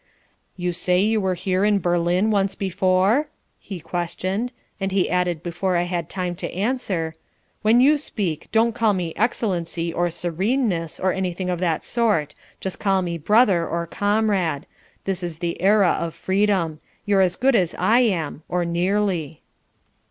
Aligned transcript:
"You 0.57 0.73
say 0.73 0.99
you 0.99 1.21
were 1.21 1.35
here 1.35 1.63
in 1.63 1.77
Berlin 1.77 2.31
once 2.31 2.55
before?" 2.55 3.27
he 3.59 3.79
questioned, 3.79 4.51
and 4.79 4.91
he 4.91 5.07
added 5.11 5.43
before 5.43 5.77
I 5.77 5.83
had 5.83 6.09
time 6.09 6.33
to 6.37 6.51
answer: 6.51 7.13
"When 7.61 7.79
you 7.79 7.99
speak 7.99 8.47
don't 8.51 8.73
call 8.73 8.93
me 8.93 9.13
'Excellency' 9.15 9.93
or 9.93 10.09
'Sereneness' 10.09 10.99
or 10.99 11.13
anything 11.13 11.51
of 11.51 11.59
that 11.59 11.85
sort; 11.85 12.33
just 12.59 12.79
call 12.79 13.03
me 13.03 13.19
'brother' 13.19 13.67
or 13.67 13.85
'comrade.' 13.85 14.65
This 15.03 15.21
is 15.21 15.37
the 15.37 15.61
era 15.61 15.91
of 15.99 16.15
freedom. 16.15 16.79
You're 17.05 17.21
as 17.21 17.35
good 17.35 17.53
as 17.55 17.75
I 17.77 17.99
am, 17.99 18.41
or 18.49 18.65
nearly." 18.65 19.43